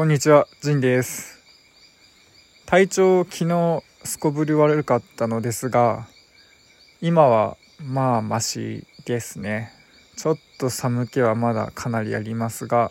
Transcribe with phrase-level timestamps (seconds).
[0.00, 1.38] こんにちは、ジンです。
[2.64, 6.08] 体調昨日すこぶり悪かったのですが、
[7.02, 9.70] 今はまあマシですね。
[10.16, 12.90] ちょっと寒気はまだかなりありますが、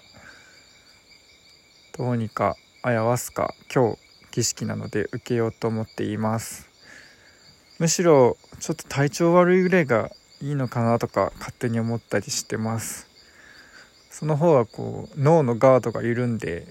[1.98, 3.98] どうにかあやわすか今日
[4.30, 6.70] 儀式なので受けようと思っています。
[7.80, 13.08] むしろちょっと体調悪いぐらいがいいのかなとか勝手に思ったりしてます。
[14.12, 16.68] その方がこう脳のガードが緩んで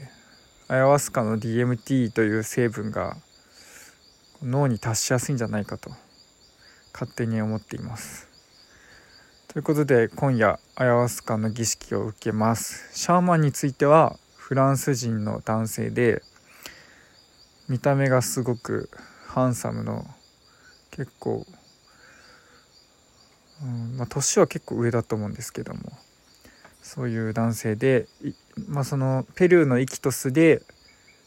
[0.71, 3.17] アヤワスカの DMT という成分が
[4.43, 5.89] 脳に達しやすいんじゃないかと
[6.93, 8.29] 勝手に思っています。
[9.49, 12.94] ということで今夜アヤワスカの儀式を受けます。
[12.94, 16.21] シャーマンについてはフランス人の男性で
[17.66, 18.91] 見た目がすごく
[19.27, 20.05] ハンサムの
[20.91, 21.46] 結構、
[23.63, 25.80] うんまあ、年は結構上だと思うんですけども
[26.89, 28.07] そういう男性で、
[28.67, 30.63] まあ、そのペルーのイキトスで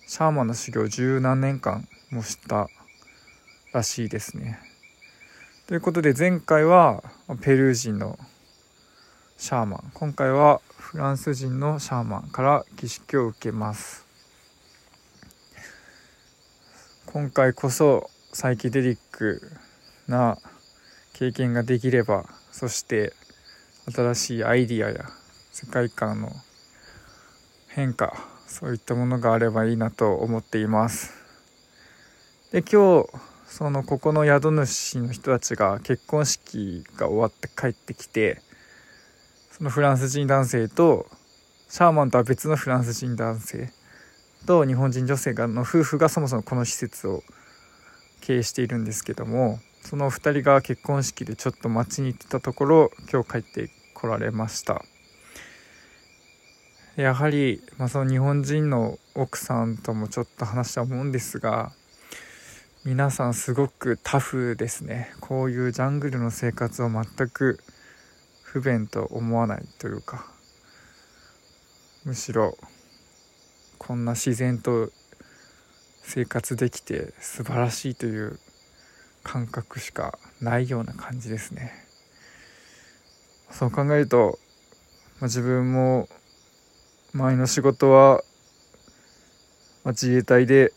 [0.07, 2.67] シャーマンの修行十何年間もした
[3.71, 4.57] らしいですね。
[5.67, 7.03] ということで前回は
[7.41, 8.17] ペルー人の
[9.37, 14.03] シャーマン今回はフランス人のシャーマンから儀式を受けます。
[17.05, 19.39] 今回こそサイキデリック
[20.07, 20.39] な
[21.13, 23.13] 経験ができればそして
[23.93, 25.20] 新しいアイディアや
[25.63, 26.31] 世界観の
[27.67, 28.13] 変化
[28.47, 31.13] そういったものがあればいいなと思っています。
[32.51, 33.09] で今日
[33.45, 38.41] そのここの宿主の人たちが結婚式が終わって帰ってきて
[39.51, 41.05] そのフランス人男性と
[41.69, 43.71] シャーマンとは別のフランス人男性
[44.47, 47.21] と日本人女性がの夫婦がそもそもこの施設を
[48.21, 54.83] 経営しているんですけどもその2人が結婚式でちょっと街に行ってたところ今日帰って来られました。
[57.01, 61.71] やはり、まあ、その日本人の奥さんともちょっと話した思うんですが
[62.85, 65.11] 皆さんすごくタフですね。
[65.19, 67.59] こういうジャングルの生活を全く
[68.43, 70.27] 不便と思わないというか
[72.05, 72.55] むしろ
[73.79, 74.91] こんな自然と
[76.03, 78.39] 生活できて素晴らしいという
[79.23, 81.71] 感覚しかないような感じですね。
[83.49, 84.37] そう考えると、
[85.19, 86.07] まあ、自分も
[87.13, 88.23] 前の仕事は、
[89.83, 90.71] まあ、自衛隊で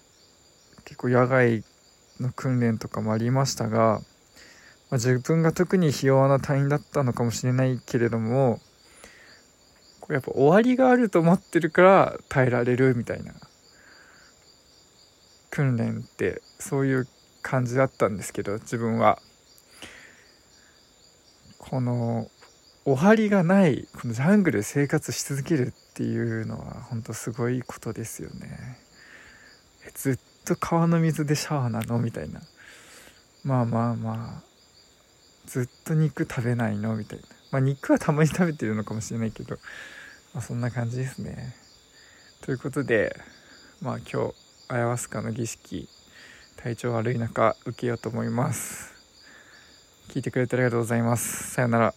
[0.84, 1.62] 結構野外
[2.20, 4.00] の訓練とかもありましたが、
[4.90, 8.58] まあ、自分が特にひ弱な隊員だったのかもしれないけれども
[10.00, 13.32] これやっぱ終わりがあると思ってるから耐えられるみたいな
[15.50, 17.08] 訓練ってそういう
[17.42, 19.18] 感じだったんですけど自分は。
[21.70, 22.28] この
[22.86, 28.78] 終わりがないこのジャングル生活し続けるっていうのは本当すごいことですよね。
[29.94, 31.98] ずっと川の水でシャワーなの？
[31.98, 32.42] みたいな。
[33.42, 34.42] まあまあまあ
[35.46, 36.94] ずっと肉食べないの？
[36.96, 37.24] みたいな。
[37.52, 39.56] まあ肉はたまに食べてるのかもしれないけど。
[40.34, 41.54] まあそんな感じですね。
[42.42, 43.16] ということで
[43.80, 44.34] まあ今日
[44.68, 45.88] アヤワスカの儀式
[46.56, 48.92] 体調悪い中受けようと思います。
[50.08, 51.52] 聞いてくれてありがとうございます。
[51.52, 51.94] さよなら。